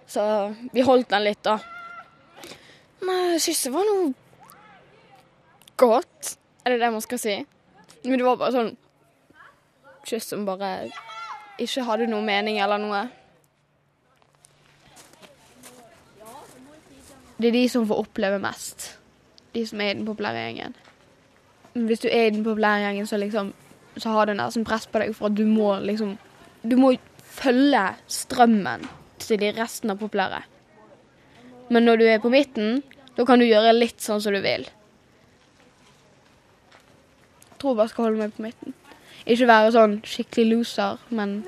Så 0.08 0.22
vi 0.72 0.80
holdt 0.86 1.10
den 1.10 1.26
litt, 1.26 1.42
da. 1.44 1.58
Men 3.04 3.34
kysset 3.42 3.74
var 3.74 3.84
noe 3.84 4.14
godt. 5.78 6.34
Er 6.64 6.74
det 6.74 6.82
det 6.82 6.92
man 6.92 7.04
skal 7.04 7.20
si? 7.22 7.36
Men 8.04 8.18
det 8.18 8.26
var 8.26 8.38
bare 8.40 8.54
sånn 8.54 8.74
kyss 10.08 10.30
som 10.32 10.46
bare 10.48 10.88
ikke 11.60 11.84
hadde 11.86 12.08
noe 12.10 12.24
mening 12.24 12.60
eller 12.62 12.80
noe. 12.82 13.06
Det 17.38 17.50
er 17.50 17.54
de 17.54 17.64
som 17.70 17.86
får 17.86 18.02
oppleve 18.02 18.40
mest. 18.42 18.92
De 19.54 19.62
som 19.66 19.80
er 19.82 19.92
i 19.92 19.98
den 19.98 20.06
populære 20.06 20.44
gjengen. 20.48 20.76
Hvis 21.78 22.02
du 22.02 22.08
er 22.10 22.26
i 22.26 22.34
den 22.34 22.44
populære 22.46 22.86
gjengen, 22.86 23.06
så 23.06 23.18
liksom 23.20 23.52
så 23.98 24.14
har 24.14 24.26
det 24.26 24.36
nesten 24.38 24.66
press 24.66 24.86
på 24.86 25.00
deg 25.02 25.14
for 25.16 25.26
at 25.30 25.38
du 25.38 25.44
må 25.46 25.72
liksom 25.82 26.16
Du 26.62 26.74
må 26.76 26.92
følge 27.38 27.82
strømmen 28.10 28.82
til 29.22 29.38
de 29.38 29.52
resten 29.54 29.92
av 29.92 30.00
populære. 30.00 30.40
Men 31.70 31.84
når 31.86 32.00
du 32.00 32.04
er 32.10 32.18
på 32.18 32.32
midten, 32.32 32.82
da 33.14 33.24
kan 33.24 33.38
du 33.38 33.46
gjøre 33.46 33.76
litt 33.76 34.02
sånn 34.02 34.20
som 34.20 34.34
du 34.34 34.40
vil. 34.42 34.66
Tror 37.58 37.72
jeg 37.72 37.76
bare 37.76 37.88
skal 37.88 38.04
holde 38.04 38.18
meg 38.22 38.34
på 38.36 38.42
midten. 38.42 38.74
Ikke 39.26 39.48
være 39.50 39.72
sånn 39.74 39.98
skikkelig 40.06 40.46
loser, 40.52 41.00
men 41.10 41.40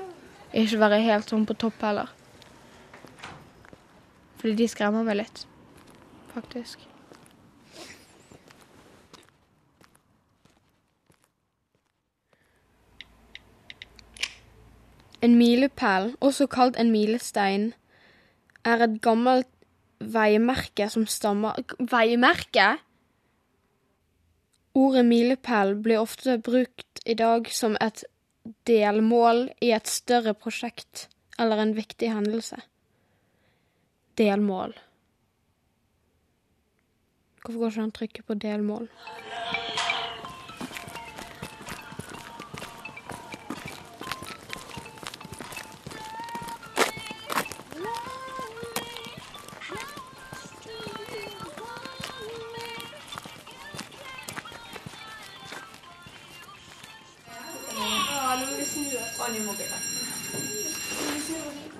ikke 0.53 0.79
være 0.81 0.99
helt 1.05 1.31
sånn 1.31 1.47
på 1.47 1.55
topp 1.55 1.85
heller. 1.87 2.11
Fordi 4.41 4.55
de 4.59 4.67
skremmer 4.67 5.05
meg 5.07 5.21
litt, 5.21 5.45
faktisk. 6.33 6.87
En 15.21 15.35
milepæl, 15.37 16.15
også 16.19 16.47
kalt 16.49 16.79
en 16.81 16.89
milestein, 16.91 17.71
er 18.65 18.81
et 18.81 19.01
gammelt 19.05 19.49
veimerke 20.01 20.87
som 20.89 21.05
stammer 21.05 21.61
Veimerke? 21.77 22.79
Ordet 24.73 25.05
milepæl 25.05 25.75
blir 25.83 25.99
ofte 25.99 26.37
brukt 26.39 27.01
i 27.05 27.13
dag 27.13 27.49
som 27.51 27.75
et 27.81 28.03
delmål 28.67 29.49
i 29.61 29.73
et 29.75 29.87
større 29.87 30.33
prosjekt 30.33 31.07
eller 31.39 31.59
en 31.59 31.75
viktig 31.75 32.11
hendelse. 32.13 32.61
Delmål. 34.17 34.75
Hvorfor 37.41 37.59
går 37.59 37.71
ikke 37.71 37.81
han 37.81 37.91
trykke 37.97 38.23
på 38.23 38.33
delmål? 38.33 38.87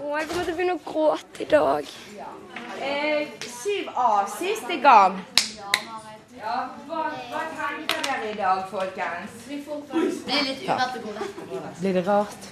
Jeg 0.02 0.28
kommer 0.30 0.44
til 0.46 0.54
å 0.54 0.58
begynne 0.58 0.76
å 0.78 0.82
gråte 0.86 1.44
i 1.44 1.48
dag. 1.52 1.90
Eh, 2.82 3.28
7A, 3.46 4.08
siste 4.34 4.78
gang. 4.82 5.20
Ja, 6.42 6.56
hva, 6.90 7.02
hva 7.30 7.42
tenker 7.54 8.02
dere 8.08 8.32
i 8.32 8.38
dag, 8.38 8.64
folkens? 8.72 9.44
Det 9.46 10.38
er 10.40 10.48
litt 10.48 10.64
uvant 10.66 10.96
å 10.98 11.02
gå 11.04 11.14
vekk. 11.20 11.42
Blir 11.82 11.98
det 12.00 12.04
rart? 12.08 12.48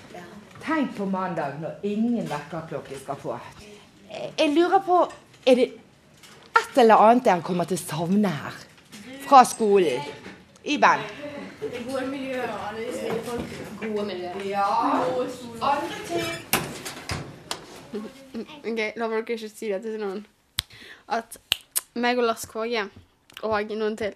Tenk 0.62 0.92
på 0.98 1.08
mandag 1.10 1.58
når 1.64 1.88
ingen 1.88 2.28
vekkerklokke 2.30 3.00
skal 3.00 3.18
få. 3.18 3.38
Jeg, 4.12 4.34
jeg 4.38 4.54
lurer 4.54 4.84
på 4.86 5.00
Er 5.48 5.56
det 5.56 5.66
et 6.60 6.78
eller 6.84 7.02
annet 7.02 7.26
dere 7.26 7.42
kommer 7.42 7.66
til 7.66 7.80
å 7.80 7.82
savne 7.82 8.34
her? 8.36 8.60
Fra 9.26 9.42
skolen? 9.48 10.04
Iben? 10.64 11.08
Det 11.64 11.82
gode 11.88 12.06
miljøet 12.12 12.46
og 12.52 12.68
alle 12.70 12.86
de 12.86 12.94
snille 13.00 13.24
folkene. 13.26 13.74
Gode 13.82 14.06
miljøer. 14.12 14.46
Ja. 14.52 14.70
Alle 15.72 16.06
ting? 16.12 16.49
OK, 17.90 18.80
lover 19.00 19.24
dere 19.24 19.24
ikke 19.24 19.48
å 19.48 19.52
si 19.52 19.70
dette 19.72 19.90
til 19.90 20.02
noen? 20.02 20.26
At 21.10 21.40
meg 21.98 22.20
og 22.22 22.28
Lars 22.30 22.46
Kåge 22.50 22.86
og 23.42 23.72
noen 23.74 23.96
til 23.98 24.14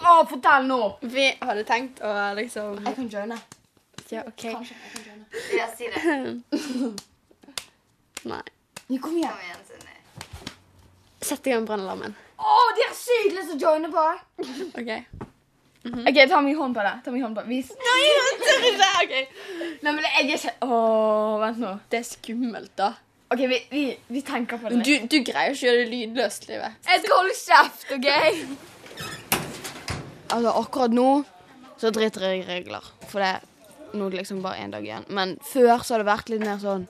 Å, 0.00 0.22
fortell 0.26 0.66
nå! 0.66 0.80
Vi 1.02 1.28
hadde 1.42 1.64
tenkt 1.68 2.00
å 2.02 2.12
liksom 2.38 2.80
Jeg 2.82 2.96
kan 2.96 3.10
joine. 3.12 3.38
Ja, 4.12 4.24
OK. 4.28 4.42
Kanskje 4.44 4.74
jeg 4.74 4.90
kan 4.94 5.02
joine. 5.06 5.26
Ja, 5.56 5.68
si 5.76 5.88
det. 5.92 6.00
Nei. 8.32 8.42
Kom 9.00 9.16
igjen. 9.16 9.30
Kom 9.32 9.44
igjen, 9.46 9.62
Sunni. 9.68 9.98
Sett 11.22 11.46
i 11.46 11.54
gang 11.54 11.66
brannalarmen. 11.68 12.16
Å, 12.42 12.56
de 12.76 12.86
har 12.88 12.96
sykt 12.98 13.36
lyst 13.36 13.52
til 13.54 13.60
å 13.60 13.70
joine 13.70 13.92
på! 13.92 14.06
OK. 14.82 14.90
OK, 15.82 16.18
ta 16.30 16.40
min 16.42 16.58
hånd 16.58 16.76
på 16.76 16.82
det. 16.84 16.92
Ta 17.04 17.14
min 17.14 17.24
hånd 17.24 17.38
på 17.38 17.44
det. 17.44 17.50
Vis. 17.50 17.70
Nei, 17.86 18.02
jeg 18.06 18.36
tør 18.42 18.66
ikke. 18.68 18.90
Okay. 19.02 19.24
Nei, 19.82 19.94
men 19.94 20.04
jeg 20.06 20.12
er 20.18 20.36
ikke 20.36 20.54
Å, 20.66 20.82
vent 21.42 21.62
nå. 21.62 21.72
Det 21.90 22.02
er 22.02 22.06
skummelt, 22.06 22.74
da. 22.78 22.92
OK, 23.32 23.42
vi, 23.48 23.58
vi, 23.70 23.84
vi 24.12 24.20
tenker 24.20 24.60
på 24.60 24.68
det. 24.68 24.76
Men 24.76 24.84
du, 24.84 25.06
du 25.08 25.22
greier 25.24 25.54
ikke 25.54 25.64
å 25.64 25.68
gjøre 25.70 25.84
det 25.84 25.88
lydløst, 25.92 26.48
livet. 26.50 26.74
Jeg 26.84 27.00
skal 27.00 27.14
holde 27.16 27.36
kjeft, 27.38 27.86
OK? 27.96 28.08
Altså, 30.32 30.52
akkurat 30.52 30.92
nå 30.96 31.08
så 31.80 31.90
driter 31.94 32.26
jeg 32.28 32.42
i 32.42 32.46
regler. 32.46 32.84
For 33.08 33.24
det 33.24 33.30
er 33.32 33.96
nå 33.96 34.10
liksom 34.12 34.42
bare 34.44 34.60
én 34.62 34.72
dag 34.72 34.84
igjen. 34.84 35.08
Men 35.08 35.34
før 35.48 35.80
så 35.80 35.96
har 35.96 36.02
det 36.02 36.10
vært 36.10 36.32
litt 36.32 36.44
mer 36.44 36.60
sånn 36.62 36.86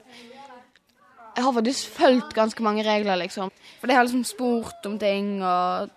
Jeg 1.33 1.45
har 1.47 1.55
faktisk 1.57 1.95
fulgt 1.97 2.35
ganske 2.37 2.67
mange 2.67 2.85
regler, 2.87 3.17
liksom. 3.23 3.49
For 3.81 3.89
jeg 3.89 3.97
har 3.97 4.05
liksom 4.05 4.27
spurt 4.29 4.87
om 4.91 4.99
ting 5.01 5.39
og 5.41 5.89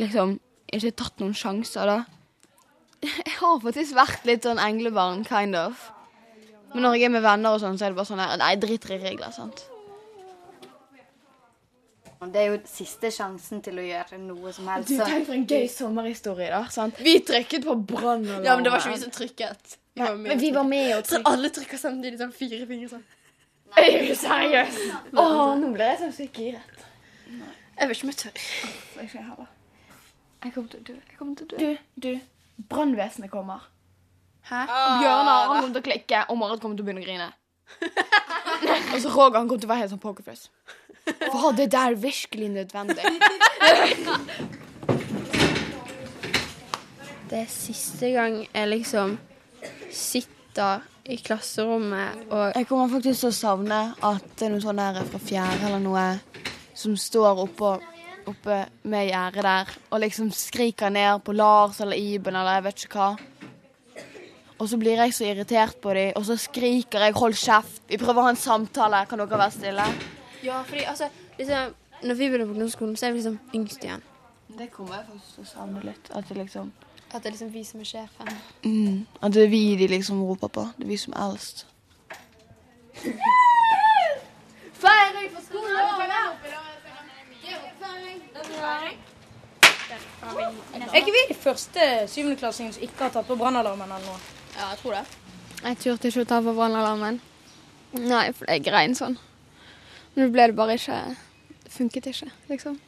liksom 0.00 0.38
ikke 0.72 0.96
tatt 0.98 1.20
noen 1.20 1.36
sjanser, 1.36 1.92
da. 1.92 1.98
Jeg 3.02 3.36
har 3.36 3.60
faktisk 3.62 3.94
vært 3.98 4.24
litt 4.26 4.46
sånn 4.46 4.60
englebarn, 4.62 5.22
kind 5.28 5.58
of. 5.58 5.90
Men 6.74 6.82
når 6.86 6.94
jeg 6.96 7.04
er 7.04 7.12
med 7.12 7.22
venner 7.22 7.50
og 7.56 7.60
sånn, 7.60 7.76
så 7.78 7.84
er 7.86 7.92
det 7.92 7.96
bare 8.00 8.08
sånn 8.08 8.20
her 8.22 8.36
Nei, 8.40 8.54
driter 8.56 8.94
i 8.96 8.98
regler, 9.02 9.30
sant. 9.34 9.66
Det 12.22 12.38
er 12.38 12.52
jo 12.52 12.58
siste 12.70 13.08
sjansen 13.10 13.58
til 13.66 13.80
å 13.82 13.84
gjøre 13.84 14.18
noe 14.22 14.52
som 14.54 14.68
helst. 14.70 14.88
Du, 14.92 14.94
så- 14.96 15.06
tenk 15.10 15.26
for 15.26 15.34
en 15.34 15.46
gøy 15.46 15.64
sommerhistorie, 15.68 16.50
da. 16.50 16.60
sant? 16.70 16.94
Vi 17.02 17.16
trykket 17.26 17.64
på 17.66 17.74
brannalarmen. 17.84 18.44
Ja, 18.46 18.54
men 18.54 18.62
det 18.64 18.70
var 18.70 18.78
ikke 18.78 18.92
vi 18.94 19.00
som 19.00 19.10
trykket. 19.10 19.74
Vi 19.96 20.00
Nei, 20.02 20.14
men 20.16 20.38
vi 20.38 20.50
var 20.54 20.62
med 20.64 20.92
og 20.98 21.02
Så 21.04 21.16
trykket. 21.16 21.26
alle 21.32 21.50
trykker 21.50 21.78
samtidig, 21.82 22.18
sånn 22.20 22.32
fire 22.32 22.66
fingre 22.66 22.88
sånn. 22.88 23.02
Er 23.76 24.06
du 24.06 24.14
seriøs? 24.14 24.78
Åh, 25.16 25.56
nå 25.58 25.72
ble 25.74 25.84
jeg 25.90 25.98
så 25.98 26.12
sykt 26.14 26.34
giret. 26.38 26.86
Jeg 27.80 27.88
vil 27.88 27.96
ikke 27.96 28.06
møte. 28.06 28.32
Jeg 30.44 30.52
kommer 30.54 30.68
til 30.70 30.80
å 30.80 30.84
dø. 30.84 30.94
Jeg 30.94 31.18
kommer 31.18 31.36
til 31.36 31.46
å 31.46 31.48
dø. 31.48 31.56
Du, 31.58 32.08
du. 32.08 32.20
Brannvesenet 32.68 33.30
kommer. 33.30 33.66
Hæ? 34.50 34.64
Bjørnar 34.66 35.46
han 35.46 35.54
kommer 35.54 35.72
til 35.76 35.82
å 35.82 35.86
klikke, 35.86 36.24
og 36.28 36.38
Marit 36.40 36.62
kommer 36.62 36.78
til 36.78 36.84
å 36.84 36.88
begynne 36.88 37.02
å 37.02 37.06
grine. 37.06 37.28
og 38.92 38.98
så 39.00 39.12
Roger 39.12 39.38
han 39.38 39.48
kommer 39.48 39.62
til 39.62 39.68
å 39.68 39.72
være 39.72 39.84
helt 39.84 39.94
sånn 39.94 40.02
pokerface. 40.02 40.50
For 41.32 41.54
det 41.58 41.70
der 41.72 41.94
er 41.94 42.02
virkelig 42.02 42.48
nødvendig. 42.56 43.04
Det 47.32 47.38
er 47.40 47.48
siste 47.48 48.10
gang 48.12 48.34
jeg 48.44 48.68
liksom 48.68 49.14
sitter 49.88 50.82
i 51.08 51.16
klasserommet 51.16 52.26
og 52.28 52.58
Jeg 52.58 52.66
kommer 52.68 52.90
faktisk 52.92 53.22
til 53.22 53.30
å 53.30 53.36
savne 53.38 53.78
at 54.04 54.26
det 54.36 54.44
er 54.44 54.52
noen 54.52 54.64
sånne 54.66 54.88
der 54.98 55.08
fra 55.08 55.20
fjerde 55.22 55.70
eller 55.70 55.80
noe 55.80 56.04
som 56.76 56.92
står 56.92 57.40
oppå, 57.46 57.70
oppe 58.28 58.58
med 58.84 59.08
gjerdet 59.08 59.46
der 59.48 59.72
og 59.88 60.02
liksom 60.04 60.28
skriker 60.36 60.92
ned 60.92 61.24
på 61.24 61.32
Lars 61.32 61.80
eller 61.80 61.96
Iben 61.96 62.36
eller 62.36 62.58
jeg 62.58 62.66
vet 62.68 62.84
ikke 62.84 63.00
hva. 63.00 63.08
Og 64.62 64.68
så 64.70 64.78
blir 64.78 64.94
jeg 65.00 65.14
så 65.14 65.24
irritert 65.26 65.80
på 65.82 65.90
dem, 65.96 66.12
og 66.16 66.24
så 66.24 66.36
skriker 66.38 67.00
jeg 67.02 67.14
'hold 67.14 67.34
kjeft', 67.34 67.80
vi 67.88 67.96
prøver 67.98 68.20
å 68.20 68.22
ha 68.22 68.30
en 68.30 68.36
samtale, 68.36 69.06
kan 69.08 69.18
dere 69.18 69.38
være 69.38 69.50
stille? 69.50 69.86
Ja, 70.44 70.62
fordi 70.62 70.84
altså 70.86 71.08
liksom, 71.38 71.74
Når 72.02 72.14
vi 72.14 72.28
begynner 72.28 72.46
på 72.46 72.52
ungdomsskolen, 72.52 72.96
så 72.96 73.06
er 73.06 73.10
vi 73.10 73.18
liksom 73.18 73.38
yngst 73.54 73.84
igjen. 73.84 74.02
Det 74.58 74.70
kommer 74.72 74.94
jeg 74.94 75.04
faktisk 75.12 75.34
til 75.34 75.44
å 75.44 75.46
savne 75.46 75.82
litt. 75.84 76.10
At 76.14 76.28
det 76.28 76.36
liksom 76.36 76.72
At 77.14 77.22
det 77.22 77.26
er 77.26 77.30
liksom 77.30 77.52
vi 77.52 77.64
som 77.64 77.80
er 77.80 77.84
sjefen. 77.84 78.28
mm, 78.62 79.06
At 79.22 79.32
det 79.32 79.42
er 79.44 79.48
vi 79.48 79.76
de 79.76 79.86
liksom 79.86 80.22
roper 80.22 80.48
på. 80.48 80.60
Det 80.78 80.84
er 80.84 80.88
vi 80.88 80.96
som 80.96 81.12
er 81.12 81.30
eldst. 81.30 81.66
Feiring 84.74 85.30
for 85.34 85.42
skolen! 85.42 85.76
Er 90.92 90.96
ikke 90.96 91.12
vi 91.12 91.34
de 91.34 91.34
første 91.34 91.80
syvendeklassingene 92.08 92.74
som 92.74 92.82
ikke 92.82 92.98
har 92.98 93.10
tatt 93.10 93.26
på 93.26 93.36
brannalarmen 93.36 93.92
eller 93.92 94.06
noe? 94.06 94.41
Ja, 94.56 94.70
jeg 94.70 94.78
tror 94.82 94.96
det. 94.98 95.04
Jeg 95.62 95.78
turte 95.82 96.10
ikke 96.10 96.24
å 96.24 96.28
ta 96.28 96.40
på 96.44 96.54
brannalarmen. 96.56 97.20
Nei, 97.92 98.24
for 98.36 98.48
jeg 98.50 98.64
grein 98.66 98.96
sånn. 98.98 99.18
Men 100.14 100.26
det 100.26 100.32
ble 100.34 100.48
det 100.50 100.56
bare 100.56 100.76
ikke 100.76 100.96
Det 101.62 101.72
funket 101.72 102.08
ikke, 102.10 102.28
liksom. 102.50 102.78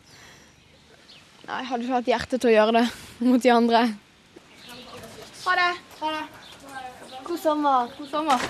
Nei, 1.45 1.61
jeg 1.61 1.69
hadde 1.71 1.85
ikke 1.87 1.99
hatt 1.99 2.11
hjerte 2.11 2.41
til 2.41 2.51
å 2.51 2.55
gjøre 2.55 2.77
det 2.79 2.85
mot 3.29 3.43
de 3.43 3.53
andre. 3.53 3.83
Ha 5.45 5.57
det. 5.61 5.71
Ha 6.01 6.13
det. 6.19 6.25
God 7.25 7.41
sommer. 7.41 7.91
God 7.99 8.11
sommer. 8.11 8.47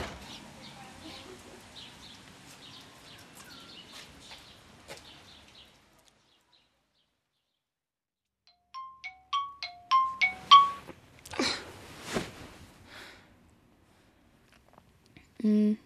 Mm. 15.45 15.77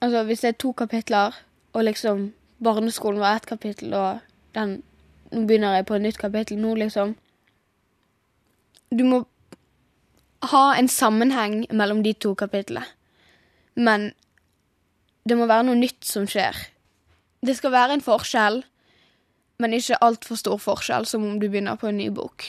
Altså, 0.00 0.24
hvis 0.24 0.40
det 0.40 0.48
er 0.48 0.60
to 0.62 0.72
kapitler, 0.72 1.36
og 1.72 1.84
liksom 1.84 2.32
barneskolen 2.64 3.20
var 3.20 3.36
ett 3.36 3.46
kapittel, 3.46 3.94
og 3.94 4.18
den 4.54 4.82
Nå 5.28 5.42
begynner 5.44 5.74
jeg 5.76 5.84
på 5.84 5.92
et 5.94 6.00
nytt 6.00 6.16
kapittel 6.16 6.56
nå, 6.56 6.70
liksom. 6.80 7.10
Du 8.88 9.02
må 9.04 9.18
ha 10.48 10.62
en 10.72 10.88
sammenheng 10.88 11.66
mellom 11.68 12.00
de 12.00 12.14
to 12.16 12.32
kapitlene. 12.32 12.86
Men 13.76 14.12
det 15.28 15.36
må 15.36 15.44
være 15.50 15.66
noe 15.68 15.76
nytt 15.76 16.00
som 16.08 16.24
skjer. 16.24 16.56
Det 17.44 17.58
skal 17.58 17.74
være 17.74 17.98
en 17.98 18.04
forskjell, 18.06 18.62
men 19.60 19.76
ikke 19.76 20.00
altfor 20.00 20.40
stor 20.40 20.56
forskjell, 20.62 21.04
som 21.06 21.26
om 21.28 21.36
du 21.36 21.48
begynner 21.50 21.76
på 21.76 21.90
en 21.90 22.00
ny 22.00 22.08
bok. 22.14 22.48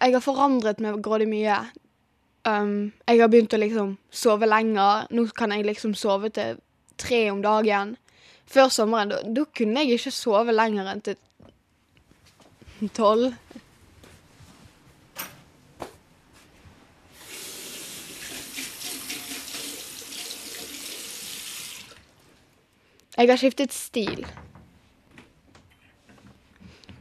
Jeg 0.00 0.14
har 0.14 0.24
forandret 0.24 0.80
meg 0.80 1.00
grådig 1.04 1.28
mye. 1.28 1.56
Um, 2.48 2.92
jeg 3.06 3.20
har 3.20 3.30
begynt 3.30 3.54
å 3.54 3.60
liksom 3.60 3.96
sove 4.10 4.48
lenger. 4.48 5.08
Nå 5.12 5.26
kan 5.36 5.52
jeg 5.52 5.66
liksom 5.68 5.94
sove 5.98 6.30
til 6.34 6.60
tre 7.00 7.24
om 7.30 7.42
dagen. 7.44 7.96
Før 8.46 8.68
sommeren, 8.72 9.12
da, 9.12 9.44
kunne 9.56 9.84
jeg 9.84 10.00
ikke 10.00 10.14
sove 10.14 10.54
lenger 10.54 10.88
enn 10.92 11.04
til 11.06 11.18
tolv. 12.96 13.34
Jeg 23.12 23.28
har 23.28 23.36
skiftet 23.38 23.74
stil. 23.76 24.24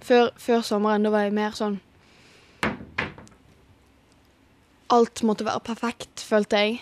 Før, 0.01 0.30
før 0.38 0.62
sommeren, 0.62 1.04
da 1.08 1.10
var 1.13 1.23
jeg 1.25 1.34
mer 1.34 1.56
sånn 1.56 1.80
Alt 4.91 5.21
måtte 5.23 5.47
være 5.47 5.63
perfekt, 5.63 6.23
følte 6.27 6.60
jeg. 6.60 6.82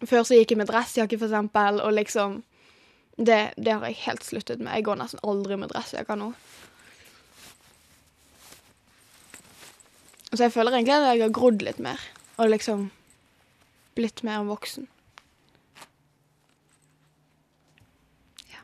Før 0.00 0.24
så 0.24 0.38
gikk 0.38 0.54
jeg 0.54 0.60
med 0.62 0.70
dressjakke, 0.70 1.18
for 1.20 1.28
eksempel, 1.28 1.82
og 1.84 1.92
liksom 1.92 2.38
det, 3.20 3.52
det 3.60 3.74
har 3.74 3.84
jeg 3.84 4.00
helt 4.06 4.24
sluttet 4.24 4.62
med. 4.62 4.72
Jeg 4.78 4.86
går 4.86 4.96
nesten 5.02 5.20
aldri 5.28 5.58
med 5.60 5.68
dressjakke 5.72 6.16
nå. 6.16 6.30
Så 10.30 10.44
jeg 10.46 10.54
føler 10.54 10.72
egentlig 10.78 10.94
at 10.94 11.08
jeg 11.10 11.22
har 11.26 11.36
grodd 11.36 11.62
litt 11.66 11.82
mer, 11.82 12.00
og 12.38 12.52
liksom 12.52 12.88
blitt 13.98 14.22
mer 14.24 14.46
voksen. 14.48 14.86
Ja. 18.54 18.62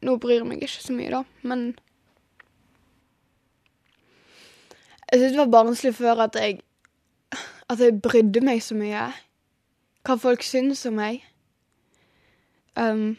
Nå 0.00 0.16
bryr 0.16 0.40
jeg 0.40 0.48
meg 0.48 0.62
ikke 0.64 0.82
så 0.82 0.96
mye, 0.96 1.10
da, 1.12 1.24
men 1.42 1.70
Jeg 5.10 5.18
syntes 5.18 5.32
det 5.32 5.38
var 5.38 5.50
barnslig 5.50 5.94
før 5.94 6.22
at 6.22 6.36
jeg 6.38 6.60
At 7.70 7.80
jeg 7.80 8.00
brydde 8.02 8.40
meg 8.40 8.62
så 8.62 8.74
mye. 8.74 9.12
Hva 10.06 10.16
folk 10.18 10.42
syns 10.42 10.86
om 10.86 10.96
meg. 10.98 11.20
Um, 12.74 13.16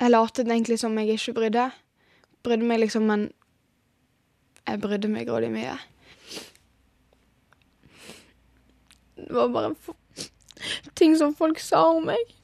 jeg 0.00 0.10
latet 0.10 0.48
egentlig 0.48 0.78
som 0.78 0.98
jeg 0.98 1.16
ikke 1.16 1.32
brydde. 1.38 1.70
Brydde 2.44 2.68
meg 2.68 2.82
liksom, 2.82 3.06
men 3.08 3.30
jeg 4.66 4.80
brydde 4.80 5.08
meg 5.08 5.28
grådig 5.28 5.48
mye. 5.54 5.78
Det 9.16 9.32
var 9.32 9.48
bare 9.48 9.74
ting 10.94 11.16
som 11.16 11.34
folk 11.34 11.58
sa 11.58 11.86
om 11.94 12.04
meg. 12.10 12.36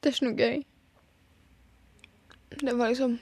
Det 0.00 0.10
er 0.10 0.16
ikke 0.16 0.26
noe 0.26 0.40
gøy. 0.40 0.69
Det 2.50 2.72
var 2.78 2.88
liksom 2.88 3.18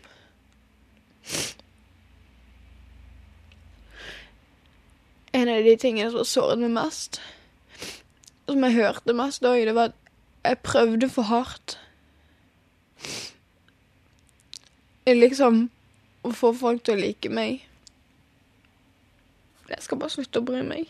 En 5.32 5.48
av 5.48 5.62
de 5.62 5.76
tingene 5.76 6.10
som 6.10 6.24
såret 6.24 6.58
meg 6.58 6.72
mest, 6.72 7.20
som 8.48 8.64
jeg 8.64 8.74
hørte 8.78 9.14
mest 9.14 9.44
òg, 9.44 9.60
det 9.68 9.74
var 9.76 9.92
at 9.92 9.98
jeg 10.48 10.58
prøvde 10.64 11.08
for 11.12 11.28
hardt. 11.28 11.76
Liksom 15.06 15.68
å 16.24 16.32
få 16.34 16.54
folk 16.56 16.82
til 16.84 16.96
å 16.96 17.02
like 17.02 17.30
meg. 17.30 17.62
Jeg 19.68 19.84
skal 19.84 20.00
bare 20.00 20.16
slutte 20.16 20.40
å 20.40 20.48
bry 20.48 20.64
meg. 20.64 20.88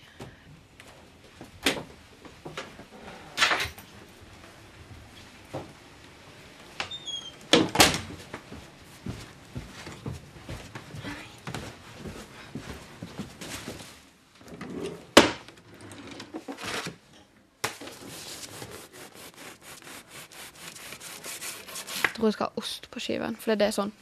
Jeg 22.28 22.36
skal 22.36 22.50
ha 22.50 22.60
ost 22.60 22.90
på 22.92 23.00
skiven, 23.00 23.36
for 23.40 23.56
det 23.56 23.70
er 23.70 23.76
sånn 23.80 23.94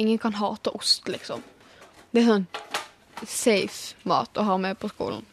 Ingen 0.00 0.18
kan 0.18 0.32
hate 0.32 0.70
ost, 0.74 1.08
liksom. 1.10 1.42
Det 2.10 2.22
er 2.22 2.26
sånn 2.26 2.46
safe 3.26 4.08
mat 4.08 4.38
å 4.38 4.44
ha 4.46 4.56
med 4.58 4.78
på 4.80 4.88
skolen. 4.88 5.26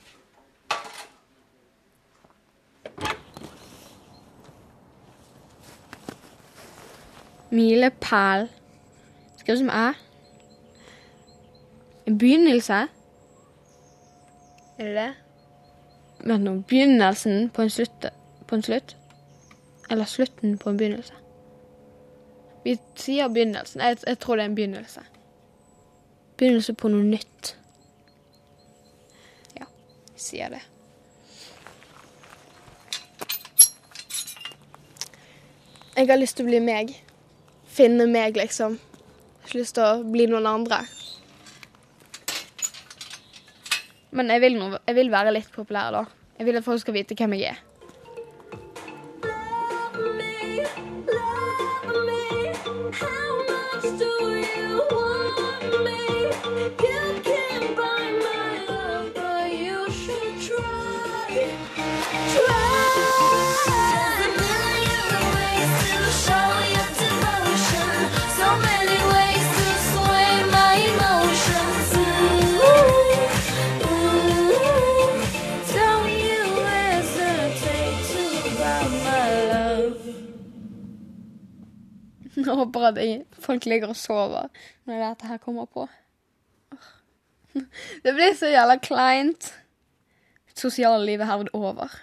Milepæl. 7.53 8.49
Skrevet 9.39 9.61
som 9.61 9.69
æ. 9.71 9.85
En 12.07 12.17
begynnelse. 12.17 12.81
Er 14.77 14.89
det 14.89 14.95
det? 14.97 15.13
Vent 16.25 16.43
nå. 16.43 16.57
Begynnelsen 16.67 17.49
på 17.49 17.63
en 17.63 17.71
slutt, 17.71 18.09
på 18.47 18.59
en 18.59 18.67
slutt? 18.67 18.97
Eller 19.89 20.05
slutten 20.05 20.57
på 20.57 20.69
en 20.69 20.77
begynnelse? 20.77 21.13
Vi 22.63 22.77
sier 22.99 23.27
begynnelsen. 23.31 23.81
Jeg, 23.81 23.97
jeg 24.07 24.19
tror 24.19 24.35
det 24.35 24.43
er 24.45 24.49
en 24.51 24.55
begynnelse. 24.57 25.01
Begynnelse 26.37 26.73
på 26.77 26.89
noe 26.91 27.03
nytt. 27.07 27.53
Ja, 29.57 29.65
vi 30.13 30.19
sier 30.19 30.49
det. 30.53 30.63
Jeg 35.97 36.07
har 36.11 36.19
lyst 36.21 36.37
til 36.37 36.45
å 36.45 36.49
bli 36.51 36.59
meg. 36.61 36.91
Finne 37.77 38.05
meg, 38.09 38.37
liksom. 38.37 38.77
Jeg 38.77 39.41
har 39.41 39.49
ikke 39.49 39.61
lyst 39.61 39.77
til 39.77 39.85
å 39.87 40.03
bli 40.13 40.27
noen 40.29 40.45
andre. 40.49 40.81
Men 44.17 44.29
jeg 44.33 44.41
vil, 44.41 44.57
nå- 44.59 44.79
jeg 44.87 44.95
vil 44.97 45.11
være 45.13 45.33
litt 45.33 45.49
populær, 45.53 45.91
da. 45.91 46.03
Jeg 46.37 46.45
vil 46.45 46.57
at 46.59 46.63
folk 46.65 46.81
skal 46.81 46.93
vite 46.93 47.15
hvem 47.17 47.33
jeg 47.37 47.53
er. 47.55 47.63
How 52.77 53.43
much 53.47 53.83
do 53.97 54.05
you 54.05 54.83
want 54.91 55.83
me? 55.83 56.29
You 56.83 57.21
can't 57.23 57.75
buy 57.75 58.11
my 58.21 58.56
håper 82.67 82.91
at 82.91 83.39
folk 83.41 83.65
ligger 83.65 83.93
og 83.93 83.99
sover 83.99 84.51
når 84.87 85.01
dette 85.01 85.31
her 85.31 85.41
kommer 85.41 85.65
på. 85.65 85.87
Det 88.03 88.13
blir 88.13 88.35
så 88.37 88.51
jævla 88.51 88.77
kleint. 88.83 89.53
Sosiallivet 90.57 91.29
hevd 91.29 91.49
over. 91.57 91.93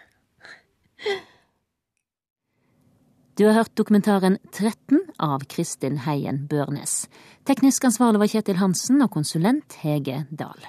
Du 3.38 3.46
har 3.48 3.56
hørt 3.58 3.74
dokumentaren 3.74 4.38
13 4.52 5.00
av 5.18 5.42
Kristin 5.50 5.98
Heien 6.04 6.44
Børnes. 6.50 7.08
Teknisk 7.46 7.84
ansvarlig 7.90 8.22
var 8.22 8.30
Kjetil 8.30 8.60
Hansen 8.60 9.02
og 9.02 9.10
konsulent 9.16 9.74
Hege 9.82 10.22
Dahl. 10.30 10.62